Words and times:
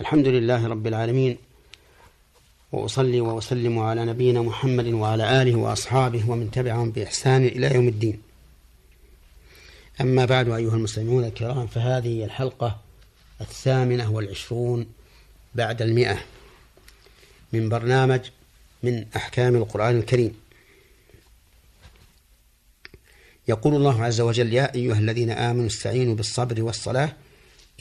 الحمد 0.00 0.26
لله 0.28 0.66
رب 0.66 0.86
العالمين 0.86 1.38
وأصلي 2.72 3.20
وأسلم 3.20 3.78
على 3.78 4.04
نبينا 4.04 4.42
محمد 4.42 4.86
وعلى 4.86 5.42
آله 5.42 5.54
وأصحابه 5.54 6.30
ومن 6.30 6.50
تبعهم 6.50 6.90
بإحسان 6.90 7.44
إلى 7.44 7.74
يوم 7.74 7.88
الدين. 7.88 8.22
أما 10.00 10.24
بعد 10.24 10.48
أيها 10.48 10.74
المسلمون 10.74 11.24
الكرام 11.24 11.66
فهذه 11.66 12.24
الحلقة 12.24 12.80
الثامنة 13.40 14.12
والعشرون 14.12 14.86
بعد 15.54 15.82
المئة 15.82 16.18
من 17.52 17.68
برنامج 17.68 18.20
من 18.82 19.06
أحكام 19.16 19.56
القرآن 19.56 19.98
الكريم. 19.98 20.34
يقول 23.48 23.74
الله 23.74 24.04
عز 24.04 24.20
وجل 24.20 24.52
يا 24.52 24.74
أيها 24.74 24.98
الذين 24.98 25.30
آمنوا 25.30 25.66
استعينوا 25.66 26.14
بالصبر 26.14 26.62
والصلاة 26.62 27.12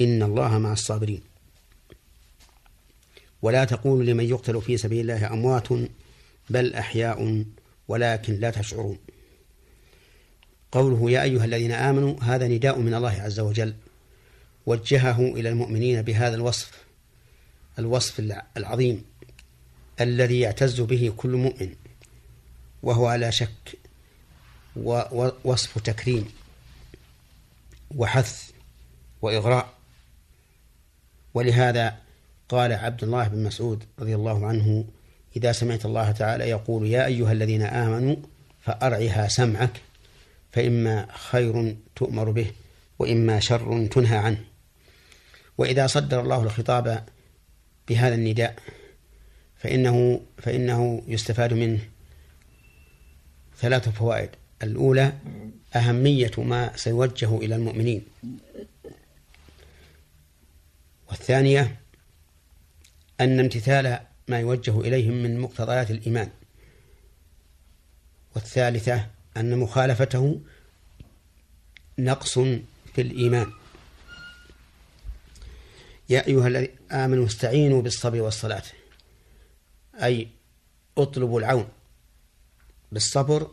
إن 0.02 0.24
الله 0.24 0.58
مع 0.58 0.74
الصابرين. 0.74 1.33
ولا 3.44 3.66
تقولوا 3.66 4.04
لمن 4.04 4.24
يقتل 4.24 4.62
في 4.62 4.78
سبيل 4.78 5.00
الله 5.00 5.34
أموات 5.34 5.68
بل 6.50 6.74
أحياء 6.74 7.46
ولكن 7.88 8.34
لا 8.34 8.50
تشعرون. 8.52 8.98
قوله 10.72 11.12
يا 11.12 11.24
أيها 11.24 11.46
الذين 11.46 11.72
آمنوا 11.72 12.24
هذا 12.24 12.48
نداء 12.48 12.80
من 12.80 12.94
الله 12.94 13.22
عز 13.22 13.40
وجل. 13.40 13.76
وجهه 14.66 15.20
إلى 15.20 15.50
المؤمنين 15.50 16.02
بهذا 16.02 16.36
الوصف 16.36 16.84
الوصف 17.80 18.20
العظيم 18.58 19.04
الذي 20.02 20.40
يعتز 20.40 20.82
به 20.82 21.14
كل 21.18 21.30
مؤمن 21.30 21.76
وهو 22.84 23.08
على 23.08 23.32
شك 23.32 23.78
ووصف 24.76 25.80
تكريم 25.80 26.32
وحث 27.96 28.52
وإغراء. 29.22 29.74
ولهذا 31.34 32.03
قال 32.54 32.72
عبد 32.72 33.04
الله 33.04 33.28
بن 33.28 33.44
مسعود 33.44 33.84
رضي 34.00 34.16
الله 34.16 34.48
عنه 34.48 34.86
إذا 35.36 35.52
سمعت 35.52 35.86
الله 35.86 36.12
تعالى 36.12 36.50
يقول 36.50 36.88
يا 36.88 37.06
أيها 37.06 37.32
الذين 37.32 37.62
آمنوا 37.62 38.16
فأرعها 38.62 39.28
سمعك 39.28 39.82
فإما 40.52 41.08
خير 41.12 41.76
تؤمر 41.96 42.32
به 42.32 42.52
وإما 43.00 43.40
شر 43.40 43.88
تنهى 43.88 44.18
عنه 44.18 44.38
وإذا 45.58 45.88
صدر 45.88 46.22
الله 46.22 46.44
الخطاب 46.44 47.04
بهذا 47.90 48.16
النداء 48.16 48.56
فإنه 49.58 50.22
فإنه 50.38 51.04
يستفاد 51.08 51.54
منه 51.54 51.80
ثلاث 53.58 53.90
فوائد. 53.90 54.30
الأولى 54.64 55.14
أهمية 55.76 56.32
ما 56.38 56.72
سيوجه 56.76 57.38
إلى 57.38 57.56
المؤمنين. 57.56 58.02
والثانية 61.10 61.83
أن 63.22 63.40
امتثال 63.40 64.00
ما 64.28 64.40
يوجه 64.40 64.82
إليهم 64.82 65.14
من 65.14 65.40
مقتضيات 65.40 65.92
الإيمان. 65.92 66.30
والثالثة 68.36 69.08
أن 69.38 69.58
مخالفته 69.58 70.42
نقص 72.00 72.40
في 72.94 73.02
الإيمان. 73.02 73.52
يا 76.10 76.28
أيها 76.28 76.48
الذين 76.48 76.70
آمنوا 76.92 77.26
استعينوا 77.26 77.82
بالصبر 77.82 78.22
والصلاة. 78.22 78.64
أي 79.96 80.28
اطلبوا 80.98 81.40
العون 81.40 81.68
بالصبر 82.92 83.52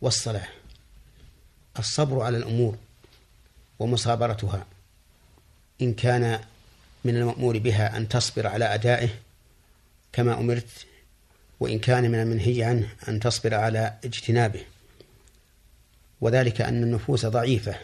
والصلاة. 0.00 0.48
الصبر 1.78 2.20
على 2.22 2.36
الأمور 2.36 2.76
ومصابرتها. 3.78 4.66
إن 5.82 5.94
كان 5.94 6.44
من 7.04 7.16
المأمور 7.16 7.58
بها 7.58 7.96
أن 7.96 8.08
تصبر 8.08 8.46
على 8.46 8.74
أدائه 8.74 9.08
كما 10.12 10.40
أمرت 10.40 10.86
وإن 11.60 11.78
كان 11.78 12.10
من 12.10 12.20
المنهي 12.20 12.64
عنه 12.64 12.88
أن 13.08 13.20
تصبر 13.20 13.54
على 13.54 13.98
اجتنابه. 14.04 14.64
وذلك 16.20 16.60
أن 16.60 16.82
النفوس 16.82 17.26
ضعيفة. 17.26 17.74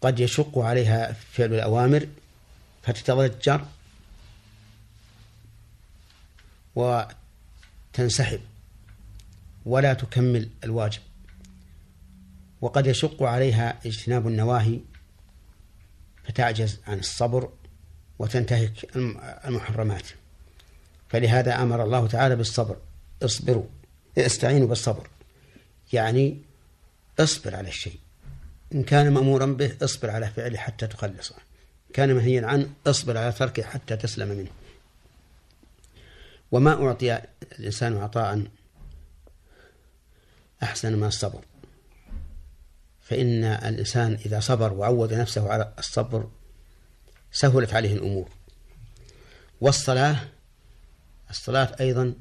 قد 0.00 0.20
يشق 0.20 0.58
عليها 0.58 1.12
فعل 1.12 1.54
الأوامر 1.54 2.08
فتتضجر 2.82 3.66
وتنسحب 6.74 8.40
ولا 9.66 9.94
تكمل 9.94 10.48
الواجب. 10.64 11.00
وقد 12.60 12.86
يشق 12.86 13.22
عليها 13.22 13.78
اجتناب 13.86 14.28
النواهي 14.28 14.80
فتعجز 16.24 16.80
عن 16.86 16.98
الصبر 16.98 17.52
وتنتهك 18.18 18.96
المحرمات. 19.46 20.06
فلهذا 21.08 21.62
أمر 21.62 21.84
الله 21.84 22.06
تعالى 22.06 22.36
بالصبر. 22.36 22.76
اصبروا. 23.22 23.66
استعينوا 24.18 24.68
بالصبر. 24.68 25.08
يعني 25.92 26.40
اصبر 27.20 27.56
على 27.56 27.68
الشيء. 27.68 27.98
إن 28.74 28.82
كان 28.82 29.12
مأمورا 29.12 29.46
به 29.46 29.76
اصبر 29.82 30.10
على 30.10 30.26
فعله 30.26 30.58
حتى 30.58 30.86
تخلصه. 30.86 31.34
كان 31.92 32.14
منهيا 32.14 32.46
عنه 32.46 32.70
اصبر 32.86 33.18
على 33.18 33.32
تركه 33.32 33.62
حتى 33.62 33.96
تسلم 33.96 34.28
منه. 34.28 34.50
وما 36.52 36.86
أعطي 36.86 37.22
الإنسان 37.58 37.96
عطاء 37.96 38.46
أحسن 40.62 40.92
من 40.92 41.06
الصبر. 41.06 41.40
فإن 43.04 43.44
الإنسان 43.44 44.18
إذا 44.26 44.40
صبر 44.40 44.72
وعود 44.72 45.14
نفسه 45.14 45.50
على 45.50 45.72
الصبر 45.78 46.28
سهلت 47.32 47.74
عليه 47.74 47.94
الأمور. 47.94 48.28
والصلاة 49.60 50.16
الصلاة 51.30 51.76
أيضا 51.80 52.14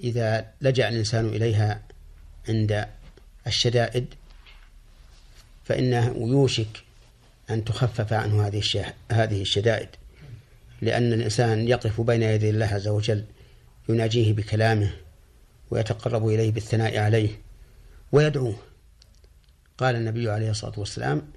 إذا 0.00 0.46
لجأ 0.60 0.88
الإنسان 0.88 1.28
إليها 1.28 1.82
عند 2.48 2.86
الشدائد 3.46 4.06
فإنه 5.64 6.06
يوشك 6.16 6.82
أن 7.50 7.64
تخفف 7.64 8.12
عنه 8.12 8.46
هذه 8.46 8.62
هذه 9.12 9.42
الشدائد. 9.42 9.88
لأن 10.82 11.12
الإنسان 11.12 11.68
يقف 11.68 12.00
بين 12.00 12.22
يدي 12.22 12.50
الله 12.50 12.66
عز 12.66 12.88
وجل 12.88 13.24
يناجيه 13.88 14.32
بكلامه 14.32 14.92
ويتقرب 15.70 16.28
إليه 16.28 16.52
بالثناء 16.52 16.98
عليه 16.98 17.40
ويدعوه. 18.12 18.56
قال 19.78 19.96
النبي 19.96 20.30
عليه 20.30 20.50
الصلاة 20.50 20.78
والسلام 20.78 21.32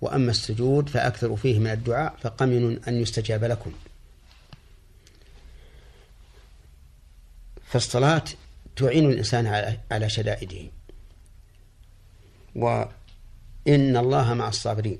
وأما 0.00 0.30
السجود 0.30 0.88
فأكثروا 0.88 1.36
فيه 1.36 1.58
من 1.58 1.70
الدعاء 1.70 2.16
فقمن 2.20 2.84
أن 2.84 2.94
يستجاب 2.94 3.44
لكم. 3.44 3.72
فالصلاة 7.66 8.24
تعين 8.76 9.10
الإنسان 9.10 9.46
على 9.90 10.08
شدائده. 10.08 10.70
وإن 12.54 13.96
الله 13.96 14.34
مع 14.34 14.48
الصابرين. 14.48 14.98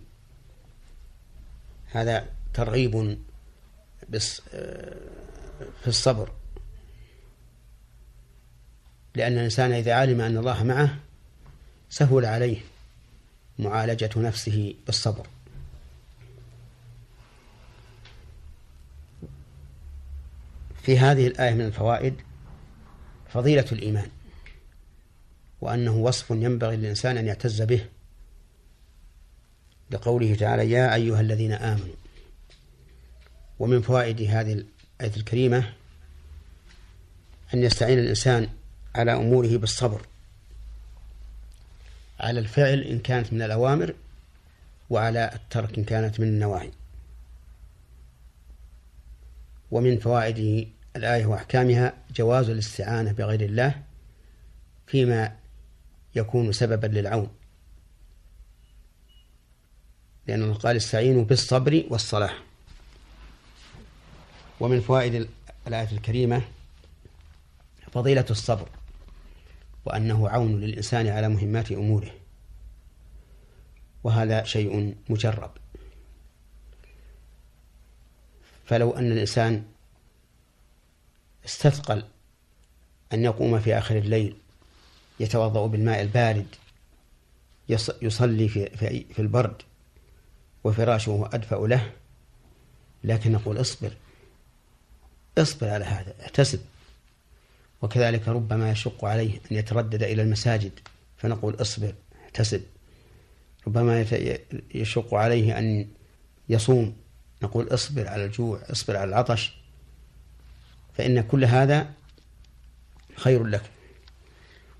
هذا 1.86 2.26
ترغيب 2.54 3.18
في 4.12 5.86
الصبر. 5.86 6.32
لأن 9.14 9.32
الإنسان 9.32 9.72
إذا 9.72 9.94
علم 9.94 10.20
أن 10.20 10.36
الله 10.36 10.62
معه 10.62 10.98
سهل 11.90 12.24
عليه. 12.24 12.60
معالجة 13.58 14.10
نفسه 14.16 14.74
بالصبر. 14.86 15.26
في 20.82 20.98
هذه 20.98 21.26
الآية 21.26 21.54
من 21.54 21.60
الفوائد 21.60 22.14
فضيلة 23.28 23.64
الإيمان 23.72 24.08
وأنه 25.60 25.96
وصف 25.96 26.30
ينبغي 26.30 26.76
للإنسان 26.76 27.16
أن 27.16 27.26
يعتز 27.26 27.62
به 27.62 27.86
لقوله 29.90 30.34
تعالى 30.34 30.70
يا 30.70 30.94
أيها 30.94 31.20
الذين 31.20 31.52
آمنوا 31.52 31.94
ومن 33.58 33.82
فوائد 33.82 34.22
هذه 34.22 34.52
الآية 34.52 35.16
الكريمة 35.16 35.72
أن 37.54 37.62
يستعين 37.62 37.98
الإنسان 37.98 38.48
على 38.94 39.12
أموره 39.12 39.56
بالصبر. 39.56 40.06
على 42.20 42.40
الفعل 42.40 42.80
إن 42.80 42.98
كانت 42.98 43.32
من 43.32 43.42
الأوامر 43.42 43.94
وعلى 44.90 45.30
الترك 45.34 45.78
إن 45.78 45.84
كانت 45.84 46.20
من 46.20 46.28
النواهي. 46.28 46.70
ومن 49.70 49.98
فوائد 49.98 50.68
الآية 50.96 51.26
وأحكامها 51.26 51.92
جواز 52.16 52.50
الاستعانة 52.50 53.12
بغير 53.12 53.40
الله 53.40 53.82
فيما 54.86 55.36
يكون 56.14 56.52
سببا 56.52 56.86
للعون. 56.86 57.28
لأن 60.26 60.42
الله 60.42 60.54
قال 60.54 60.76
استعينوا 60.76 61.24
بالصبر 61.24 61.84
والصلاة 61.90 62.34
ومن 64.60 64.80
فوائد 64.80 65.28
الآية 65.66 65.92
الكريمة 65.92 66.42
فضيلة 67.92 68.26
الصبر. 68.30 68.68
وأنه 69.84 70.28
عون 70.28 70.60
للإنسان 70.60 71.06
على 71.06 71.28
مهمات 71.28 71.72
أموره. 71.72 72.10
وهذا 74.04 74.44
شيء 74.44 74.94
مجرب. 75.08 75.50
فلو 78.64 78.90
أن 78.90 79.12
الإنسان 79.12 79.64
استثقل 81.44 82.04
أن 83.12 83.24
يقوم 83.24 83.60
في 83.60 83.78
آخر 83.78 83.96
الليل 83.96 84.36
يتوضأ 85.20 85.66
بالماء 85.66 86.02
البارد 86.02 86.46
يصلي 88.02 88.48
في, 88.48 88.70
في, 88.70 89.04
في 89.14 89.22
البرد 89.22 89.62
وفراشه 90.64 91.28
أدفأ 91.32 91.66
له 91.66 91.92
لكن 93.04 93.32
نقول 93.32 93.60
اصبر 93.60 93.92
اصبر 95.38 95.68
على 95.68 95.84
هذا 95.84 96.14
احتسب 96.22 96.60
وكذلك 97.84 98.28
ربما 98.28 98.70
يشق 98.70 99.04
عليه 99.04 99.40
أن 99.50 99.56
يتردد 99.56 100.02
إلى 100.02 100.22
المساجد 100.22 100.72
فنقول 101.16 101.54
اصبر 101.60 101.94
احتسب. 102.24 102.62
ربما 103.66 104.06
يشق 104.74 105.14
عليه 105.14 105.58
أن 105.58 105.88
يصوم 106.48 106.96
نقول 107.42 107.68
اصبر 107.68 108.08
على 108.08 108.24
الجوع 108.24 108.62
اصبر 108.70 108.96
على 108.96 109.08
العطش. 109.08 109.56
فإن 110.94 111.20
كل 111.20 111.44
هذا 111.44 111.90
خير 113.16 113.44
لك. 113.44 113.62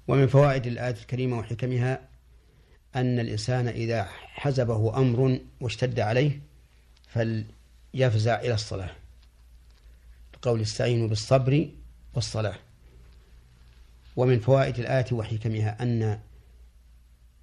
ومن 0.09 0.27
فوائد 0.27 0.67
الآية 0.67 0.95
الكريمة 0.95 1.39
وحكمها 1.39 2.09
أن 2.97 3.21
الإنسان 3.21 3.69
إذا 3.69 4.09
حزبه 4.21 4.97
أمر 4.99 5.41
واشتد 5.61 6.01
عليه 6.01 6.41
فليفزع 7.09 8.41
إلى 8.41 8.55
الصلاة. 8.55 8.91
قول 10.43 10.61
استعينوا 10.61 11.09
بالصبر 11.09 11.69
والصلاة. 12.15 12.64
ومن 14.17 14.41
فوائد 14.41 14.79
الآية 14.79 15.07
وحكمها 15.13 15.83
أن 15.83 16.21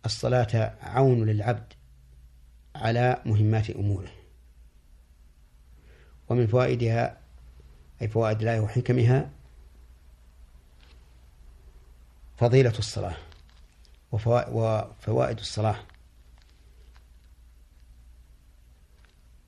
الصلاة 0.05 0.77
عون 0.81 1.25
للعبد 1.25 1.73
على 2.75 3.21
مهمات 3.25 3.69
أموره. 3.69 4.11
ومن 6.29 6.47
فوائدها 6.47 7.17
أي 8.01 8.07
فوائد 8.07 8.41
الآية 8.41 8.59
وحكمها 8.59 9.29
فضيلة 12.37 12.73
الصلاة 12.79 13.15
وفوائد 14.11 15.39
الصلاة. 15.39 15.79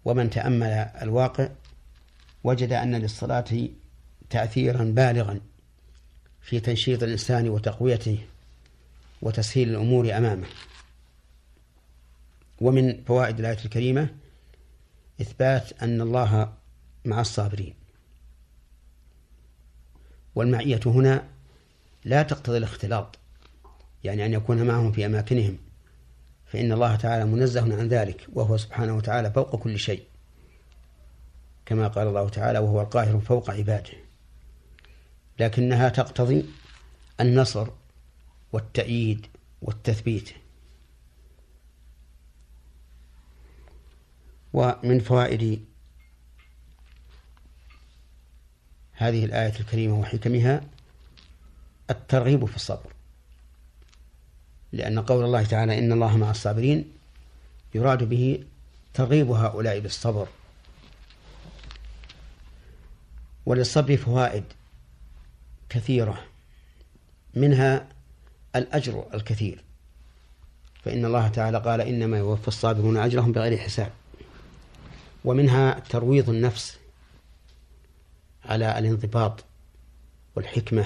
ومن 0.05 0.29
تأمل 0.29 0.69
الواقع 1.01 1.49
وجد 2.43 2.73
أن 2.73 2.95
للصلاة 2.95 3.69
تأثيرا 4.29 4.83
بالغا. 4.83 5.39
في 6.43 6.59
تنشيط 6.59 7.03
الإنسان 7.03 7.49
وتقويته 7.49 8.17
وتسهيل 9.21 9.69
الأمور 9.69 10.17
أمامه. 10.17 10.47
ومن 12.61 13.03
فوائد 13.03 13.39
الآية 13.39 13.57
الكريمة 13.65 14.09
إثبات 15.21 15.83
أن 15.83 16.01
الله 16.01 16.53
مع 17.05 17.21
الصابرين. 17.21 17.73
والمعية 20.35 20.79
هنا 20.85 21.27
لا 22.05 22.23
تقتضي 22.23 22.57
الاختلاط 22.57 23.19
يعني 24.03 24.25
أن 24.25 24.33
يكون 24.33 24.63
معهم 24.63 24.91
في 24.91 25.05
أماكنهم 25.05 25.57
فإن 26.45 26.71
الله 26.71 26.95
تعالى 26.95 27.25
منزه 27.25 27.61
عن 27.61 27.87
ذلك 27.87 28.27
وهو 28.33 28.57
سبحانه 28.57 28.97
وتعالى 28.97 29.31
فوق 29.31 29.55
كل 29.55 29.79
شيء 29.79 30.03
كما 31.65 31.87
قال 31.87 32.07
الله 32.07 32.29
تعالى 32.29 32.59
وهو 32.59 32.81
القاهر 32.81 33.19
فوق 33.19 33.49
عباده. 33.49 33.93
لكنها 35.39 35.89
تقتضي 35.89 36.45
النصر 37.19 37.67
والتأييد 38.51 39.27
والتثبيت. 39.61 40.29
ومن 44.53 44.99
فوائد 44.99 45.65
هذه 48.91 49.25
الآية 49.25 49.59
الكريمة 49.59 49.99
وحكمها 49.99 50.61
الترغيب 51.89 52.45
في 52.45 52.55
الصبر 52.55 52.93
لأن 54.71 54.99
قول 54.99 55.25
الله 55.25 55.43
تعالى 55.43 55.79
إن 55.79 55.91
الله 55.91 56.17
مع 56.17 56.31
الصابرين 56.31 56.91
يراد 57.75 58.03
به 58.03 58.43
ترغيب 58.93 59.31
هؤلاء 59.31 59.79
بالصبر. 59.79 60.27
وللصبر 63.45 63.97
فوائد. 63.97 64.43
كثيرة 65.73 66.23
منها 67.33 67.89
الأجر 68.55 69.05
الكثير. 69.13 69.63
فإن 70.83 71.05
الله 71.05 71.27
تعالى 71.27 71.57
قال 71.57 71.81
إنما 71.81 72.17
يوفى 72.17 72.47
الصابرون 72.47 72.97
أجرهم 72.97 73.31
بغير 73.31 73.57
حساب. 73.57 73.91
ومنها 75.25 75.79
ترويض 75.79 76.29
النفس 76.29 76.77
على 78.45 78.79
الانضباط 78.79 79.45
والحكمة 80.35 80.85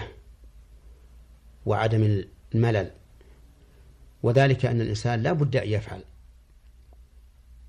وعدم 1.65 2.23
الملل. 2.55 2.91
وذلك 4.23 4.65
أن 4.65 4.81
الإنسان 4.81 5.23
لا 5.23 5.33
بد 5.33 5.55
أن 5.55 5.69
يفعل. 5.69 6.03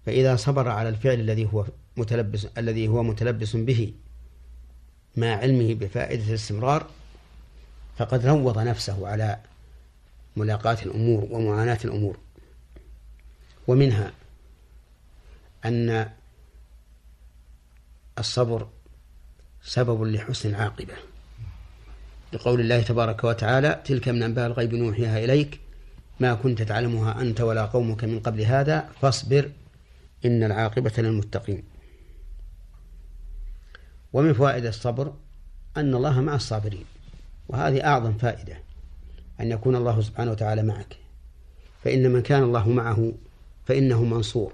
فإذا 0.06 0.36
صبر 0.36 0.68
على 0.68 0.88
الفعل 0.88 1.20
الذي 1.20 1.48
هو 1.52 1.66
متلبس 1.96 2.46
الذي 2.58 2.88
هو 2.88 3.02
متلبس 3.02 3.56
به 3.56 3.92
مع 5.16 5.26
علمه 5.26 5.74
بفائدة 5.74 6.24
الاستمرار 6.24 6.86
فقد 7.98 8.26
روض 8.26 8.58
نفسه 8.58 9.08
على 9.08 9.38
ملاقاة 10.36 10.78
الأمور 10.82 11.26
ومعاناة 11.30 11.78
الأمور. 11.84 12.18
ومنها 13.66 14.12
أن 15.64 16.10
الصبر 18.18 18.68
سبب 19.62 20.02
لحسن 20.02 20.48
العاقبة 20.48 20.94
لقول 22.32 22.60
الله 22.60 22.82
تبارك 22.82 23.24
وتعالى 23.24 23.82
تلك 23.84 24.08
من 24.08 24.22
أنباء 24.22 24.46
الغيب 24.46 24.74
نوحيها 24.74 25.18
إليك. 25.18 25.60
ما 26.20 26.34
كنت 26.34 26.62
تعلمها 26.62 27.20
أنت 27.20 27.40
ولا 27.40 27.64
قومك 27.64 28.04
من 28.04 28.20
قبل 28.20 28.40
هذا 28.40 28.88
فاصبر 29.00 29.50
إن 30.24 30.42
العاقبة 30.42 30.92
للمتقين. 30.98 31.62
ومن 34.12 34.32
فوائد 34.32 34.66
الصبر 34.66 35.14
أن 35.76 35.94
الله 35.94 36.20
مع 36.20 36.34
الصابرين. 36.34 36.84
وهذه 37.48 37.84
أعظم 37.86 38.18
فائدة 38.18 38.56
أن 39.40 39.50
يكون 39.50 39.76
الله 39.76 40.00
سبحانه 40.00 40.30
وتعالى 40.30 40.62
معك. 40.62 40.96
فإن 41.84 42.10
من 42.10 42.22
كان 42.22 42.42
الله 42.42 42.68
معه 42.68 43.12
فإنه 43.66 44.04
منصور. 44.04 44.52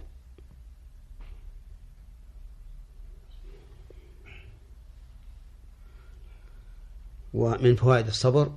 ومن 7.34 7.76
فوائد 7.76 8.06
الصبر 8.06 8.52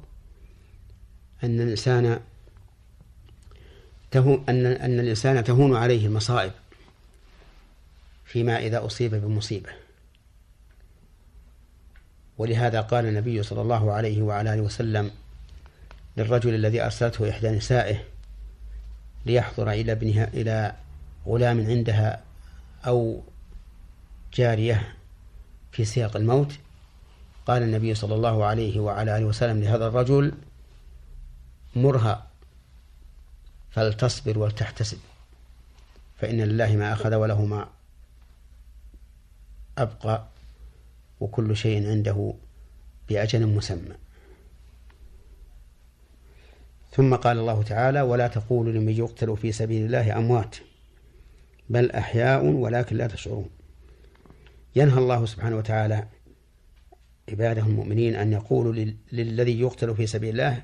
أن 1.44 1.62
الإنسان 1.62 2.20
تهون 4.12 4.44
أن 4.50 4.66
أن 4.66 5.00
الإنسان 5.00 5.44
تهون 5.44 5.76
عليه 5.76 6.06
المصائب 6.06 6.52
فيما 8.26 8.60
إذا 8.60 8.86
أصيب 8.86 9.16
بمصيبة. 9.16 9.87
ولهذا 12.38 12.82
قال 12.82 13.06
النبي 13.06 13.44
صلى 13.44 13.62
الله 13.62 13.94
عليه 13.94 14.22
وعلى 14.22 14.54
آله 14.54 14.62
وسلم 14.62 15.12
للرجل 16.18 16.56
الذي 16.56 16.82
أرسلته 16.84 17.30
إحدى 17.30 17.50
نسائه 17.50 18.04
ليحضر 19.26 19.72
إلى 19.72 19.92
ابنها 19.92 20.28
إلى 20.28 20.76
غلام 21.28 21.68
عندها 21.68 22.24
أو 22.88 23.22
جارية 24.34 24.96
في 25.72 25.86
سياق 25.86 26.16
الموت. 26.16 26.54
قال 27.48 27.64
النبي 27.64 27.96
صلى 27.96 28.16
الله 28.16 28.46
عليه 28.46 28.80
وعلى 28.80 29.18
آله 29.18 29.26
وسلم 29.26 29.64
لهذا 29.64 29.88
الرجل 29.88 30.34
مرها 31.76 32.28
فلتصبر 33.72 34.40
ولتحتسب 34.40 34.98
فإن 36.18 36.42
لله 36.42 36.76
ما 36.76 36.94
أخذ 36.94 37.16
وله 37.16 37.46
ما 37.46 37.70
أبقى. 39.78 40.37
وكل 41.20 41.56
شيء 41.56 41.88
عنده 41.90 42.34
بأجل 43.10 43.48
مسمى. 43.48 43.96
ثم 46.92 47.16
قال 47.16 47.40
الله 47.40 47.64
تعالى 47.64 48.02
ولا 48.02 48.28
تقولوا 48.28 48.74
لمن 48.74 48.94
يقتل 48.94 49.38
في 49.38 49.52
سبيل 49.52 49.86
الله 49.86 50.18
أموات 50.18 50.56
بل 51.70 51.92
أحياء 51.92 52.46
ولكن 52.46 52.96
لا 52.96 53.08
تشعرون. 53.08 53.50
ينهى 54.76 54.98
الله 54.98 55.26
سبحانه 55.26 55.58
وتعالى 55.58 56.08
عباده 57.30 57.62
المؤمنين 57.62 58.16
أن 58.16 58.34
يقولوا 58.34 58.74
للذي 59.12 59.60
يقتل 59.60 59.96
في 59.96 60.08
سبيل 60.08 60.30
الله 60.30 60.64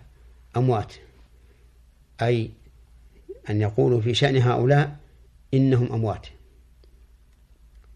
أموات 0.58 0.94
أي 2.22 2.52
أن 3.50 3.62
يقولوا 3.62 4.02
في 4.02 4.14
شأن 4.14 4.38
هؤلاء 4.38 4.98
إنهم 5.54 5.94
أموات. 5.94 6.28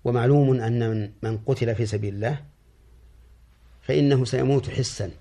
ومعلوم 0.07 0.61
أن 0.61 1.11
من 1.21 1.37
قتل 1.37 1.75
في 1.75 1.85
سبيل 1.85 2.13
الله 2.13 2.43
فإنه 3.81 4.25
سيموت 4.25 4.69
حسا. 4.69 5.11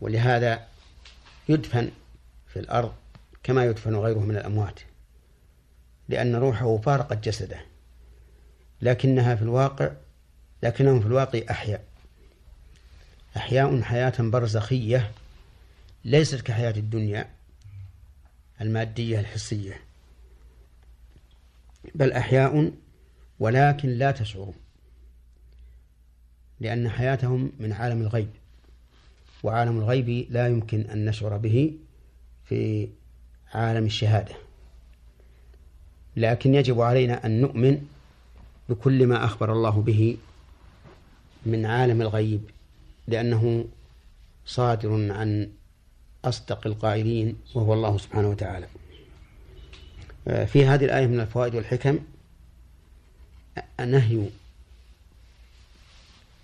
ولهذا 0.00 0.66
يدفن 1.48 1.90
في 2.48 2.58
الأرض 2.58 2.92
كما 3.42 3.64
يدفن 3.64 3.96
غيره 3.96 4.18
من 4.18 4.36
الأموات 4.36 4.80
لأن 6.08 6.34
روحه 6.34 6.76
فارقت 6.76 7.24
جسده 7.28 7.60
لكنها 8.82 9.34
في 9.34 9.42
الواقع 9.42 9.90
لكنهم 10.62 11.00
في 11.00 11.06
الواقع 11.06 11.40
أحياء. 11.50 11.84
أحياء 13.36 13.82
حياة 13.82 14.14
برزخية 14.18 15.10
ليست 16.04 16.40
كحياة 16.40 16.76
الدنيا 16.76 17.30
المادية 18.60 19.20
الحسية. 19.20 19.89
بل 21.94 22.12
أحياء 22.12 22.72
ولكن 23.40 23.88
لا 23.88 24.10
تشعرون 24.10 24.54
لأن 26.60 26.88
حياتهم 26.88 27.52
من 27.60 27.72
عالم 27.72 28.00
الغيب 28.00 28.28
وعالم 29.42 29.78
الغيب 29.78 30.26
لا 30.30 30.48
يمكن 30.48 30.80
أن 30.80 31.04
نشعر 31.04 31.36
به 31.36 31.72
في 32.44 32.88
عالم 33.54 33.86
الشهادة. 33.86 34.34
لكن 36.16 36.54
يجب 36.54 36.80
علينا 36.80 37.26
أن 37.26 37.40
نؤمن 37.40 37.86
بكل 38.68 39.06
ما 39.06 39.24
أخبر 39.24 39.52
الله 39.52 39.70
به 39.70 40.16
من 41.46 41.66
عالم 41.66 42.02
الغيب 42.02 42.40
لأنه 43.08 43.64
صادر 44.46 45.12
عن 45.12 45.50
أصدق 46.24 46.66
القائلين 46.66 47.36
وهو 47.54 47.74
الله 47.74 47.98
سبحانه 47.98 48.28
وتعالى. 48.28 48.66
في 50.24 50.66
هذه 50.66 50.84
الآية 50.84 51.06
من 51.06 51.20
الفوائد 51.20 51.54
والحكم. 51.54 51.98
نهي 53.80 54.28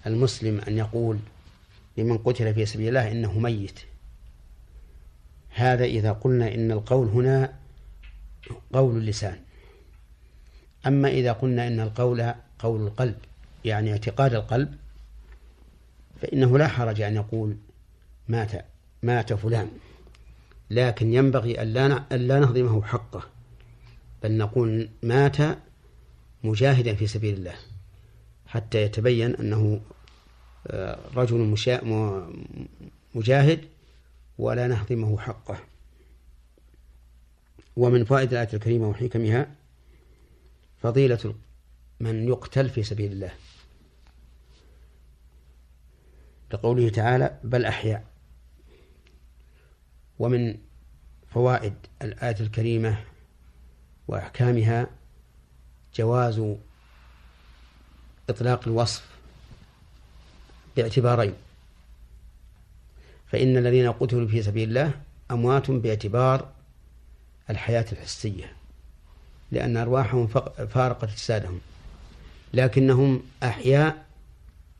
المسلم 0.06 0.61
أن 0.61 0.78
يقول 0.78 1.18
لمن 1.97 2.18
قتل 2.18 2.54
في 2.54 2.66
سبيل 2.66 2.88
الله 2.88 3.12
إنه 3.12 3.38
ميت. 3.38 3.80
هذا 5.50 5.85
إذا 5.85 6.12
قلنا 6.12 6.54
إن 6.54 6.73
القول 6.73 7.09
هنا 7.09 7.54
قول 8.73 8.97
اللسان. 8.97 9.38
أما 10.87 11.09
إذا 11.09 11.33
قلنا 11.33 11.66
إن 11.66 11.80
القول 11.80 12.35
قول 12.59 12.87
القلب 12.87 13.16
يعني 13.64 13.92
اعتقاد 13.92 14.35
القلب 14.35 14.75
فإنه 16.23 16.59
لا 16.59 16.68
حرج 16.68 17.00
أن 17.00 17.14
يقول 17.14 17.56
مات 18.28 18.64
مات 19.02 19.33
فلان. 19.33 19.68
لكن 20.71 21.12
ينبغي 21.12 21.62
أن 21.62 21.73
لا 22.12 22.40
نهضمه 22.40 22.83
حقه. 22.83 23.35
بل 24.23 24.38
نقول 24.38 24.88
مات 25.02 25.37
مجاهدا 26.44 26.94
في 26.94 27.06
سبيل 27.06 27.35
الله 27.35 27.54
حتى 28.46 28.82
يتبين 28.82 29.37
أنه 29.37 29.80
آه، 30.66 30.99
رجل 31.14 31.54
مجاهد 33.14 33.64
ولا 34.38 34.66
نهضمه 34.66 35.18
حقه. 35.18 35.58
ومن 37.76 38.04
فوائد 38.04 38.32
الآية 38.32 38.49
الكريمة 38.54 38.88
وحكمها 38.88 39.54
فضيلة 40.82 41.35
من 42.00 42.28
يقتل 42.28 42.68
في 42.68 42.82
سبيل 42.82 43.12
الله. 43.12 43.32
لقوله 46.52 46.88
تعالى 46.88 47.40
بل 47.44 47.64
أحياء 47.64 48.04
ومن 50.18 50.58
فوائد 51.28 51.75
الآية 52.02 52.40
الكريمة 52.40 53.04
وأحكامها 54.08 54.86
جواز 55.94 56.42
إطلاق 58.28 58.60
الوصف 58.66 59.04
باعتبارين. 60.76 61.34
فإن 63.26 63.56
الذين 63.56 63.92
قتلوا 63.92 64.28
في 64.28 64.42
سبيل 64.42 64.68
الله 64.68 64.92
أموات 65.30 65.70
باعتبار 65.70 66.48
الحياة 67.50 67.86
الحسية 67.92 68.52
لأن 69.52 69.76
أرواحهم 69.76 70.26
فارقت 70.66 71.04
أجسادهم 71.04 71.60
لكنهم 72.54 73.22
أحياء 73.42 74.06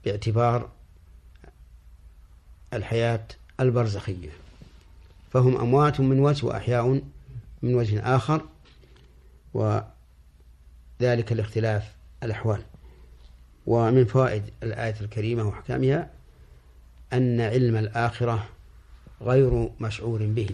باعتبار 0.04 0.68
الحياة 2.73 3.25
البرزخية. 3.61 4.30
فهم 5.33 5.56
أموات 5.56 6.00
من 6.00 6.21
وجه 6.21 6.47
وأحياء 6.47 7.02
من 7.62 7.75
وجه 7.75 8.16
آخر 8.16 8.42
وذلك 11.00 11.32
لاختلاف 11.32 11.92
الأحوال. 12.22 12.62
ومن 13.66 14.04
فوائد 14.04 14.42
الآية 14.62 14.94
الكريمة 15.00 15.42
وأحكامها 15.42 16.10
أن 17.12 17.40
علم 17.40 17.76
الآخرة 17.76 18.48
غير 19.22 19.70
مشعور 19.80 20.26
به 20.26 20.48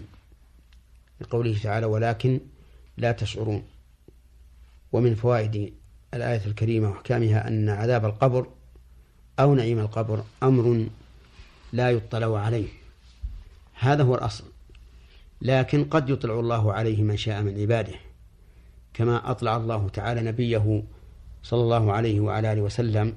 لقوله 1.21 1.57
تعالى 1.63 1.85
ولكن 1.85 2.39
لا 2.97 3.11
تشعرون 3.11 3.63
ومن 4.91 5.15
فوائد 5.15 5.73
الآية 6.13 6.45
الكريمة 6.45 6.89
وأحكامها 6.89 7.47
أن 7.47 7.69
عذاب 7.69 8.05
القبر 8.05 8.47
أو 9.39 9.55
نعيم 9.55 9.79
القبر 9.79 10.23
أمر 10.43 10.87
لا 11.73 11.91
يطلع 11.91 12.39
عليه. 12.39 12.67
هذا 13.73 14.03
هو 14.03 14.15
الأصل. 14.15 14.43
لكن 15.41 15.83
قد 15.83 16.09
يطلع 16.09 16.39
الله 16.39 16.73
عليه 16.73 17.03
من 17.03 17.17
شاء 17.17 17.41
من 17.41 17.59
عباده. 17.61 17.93
كما 18.93 19.31
أطلع 19.31 19.57
الله 19.57 19.89
تعالى 19.89 20.21
نبيه 20.21 20.83
صلى 21.43 21.61
الله 21.61 21.91
عليه 21.91 22.19
وعلى 22.19 22.53
آله 22.53 22.61
وسلم 22.61 23.15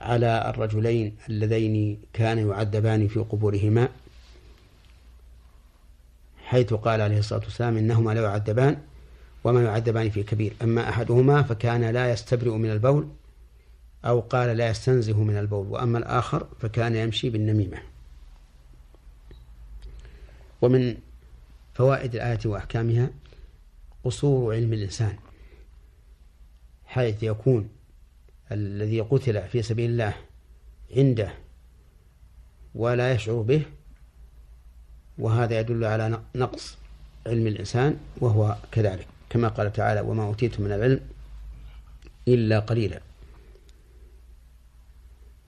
على 0.00 0.50
الرجلين 0.50 1.16
اللذين 1.28 2.00
كان 2.12 2.48
يعذبان 2.48 3.08
في 3.08 3.20
قبورهما 3.20 3.88
حيث 6.44 6.74
قال 6.74 7.00
عليه 7.00 7.18
الصلاة 7.18 7.40
والسلام 7.40 7.76
إنهما 7.76 8.14
لا 8.14 8.22
يعذبان 8.22 8.78
وما 9.44 9.62
يعذبان 9.64 10.10
في 10.10 10.22
كبير. 10.22 10.52
أما 10.62 10.88
أحدهما 10.88 11.42
فكان 11.42 11.84
لا 11.84 12.12
يستبرئ 12.12 12.50
من 12.50 12.70
البول 12.70 13.08
أو 14.04 14.20
قال 14.20 14.56
لا 14.56 14.68
يستنزه 14.68 15.22
من 15.22 15.36
البول 15.36 15.66
وأما 15.66 15.98
الآخر 15.98 16.46
فكان 16.60 16.96
يمشي 16.96 17.30
بالنميمة. 17.30 17.78
ومن 20.62 20.96
فوائد 21.74 22.14
الآية 22.14 22.38
وأحكامها 22.44 23.10
قصور 24.06 24.54
علم 24.54 24.72
الإنسان 24.72 25.16
حيث 26.86 27.22
يكون 27.22 27.68
الذي 28.52 29.00
قتل 29.00 29.48
في 29.48 29.62
سبيل 29.62 29.90
الله 29.90 30.14
عنده 30.96 31.30
ولا 32.74 33.12
يشعر 33.12 33.40
به 33.42 33.62
وهذا 35.18 35.60
يدل 35.60 35.84
على 35.84 36.22
نقص 36.34 36.78
علم 37.26 37.46
الإنسان 37.46 37.96
وهو 38.20 38.56
كذلك. 38.72 39.06
كما 39.30 39.48
قال 39.48 39.72
تعالى 39.72 40.00
وما 40.00 40.24
أوتيتم 40.24 40.62
من 40.62 40.72
العلم 40.72 41.00
إلا 42.28 42.58
قليلا. 42.58 43.00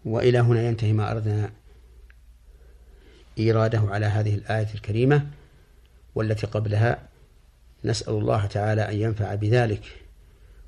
وإلى 0.05 0.38
هنا 0.38 0.69
ينتهي 0.69 0.93
ما 0.93 1.11
أردنا 1.11 1.50
إيراده 3.38 3.81
على 3.81 4.07
هذه 4.07 4.35
الآية 4.35 4.75
الكريمة 4.75 5.27
والتي 6.15 6.47
قبلها. 6.47 7.08
نسأل 7.85 8.12
الله 8.12 8.47
تعالى 8.47 8.88
أن 8.88 8.97
ينفع 8.97 9.35
بذلك. 9.35 9.82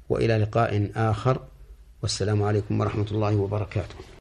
وإلى 0.09 0.39
لقاء 0.39 0.91
آخر. 0.97 1.41
والسلام 2.03 2.43
عليكم 2.43 2.81
ورحمة 2.81 3.07
الله 3.11 3.37
وبركاته. 3.37 4.11